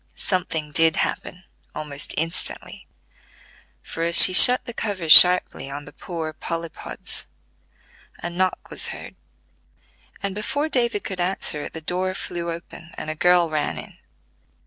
Something 0.15 0.71
did 0.71 0.95
happen 0.95 1.43
almost 1.75 2.15
instantly; 2.17 2.87
for 3.83 4.01
as 4.01 4.17
she 4.19 4.33
shut 4.33 4.65
the 4.65 4.73
cover 4.73 5.07
sharply 5.07 5.69
on 5.69 5.85
the 5.85 5.93
poor 5.93 6.33
Polypods, 6.33 7.27
a 8.17 8.31
knock 8.31 8.71
was 8.71 8.87
heard, 8.87 9.13
and 10.23 10.33
before 10.33 10.69
David 10.69 11.03
could 11.03 11.21
answer 11.21 11.61
it 11.65 11.73
the 11.73 11.81
door 11.81 12.15
flew 12.15 12.49
open 12.51 12.89
and 12.97 13.11
a 13.11 13.15
girl 13.15 13.47
ran 13.51 13.77
in. 13.77 13.97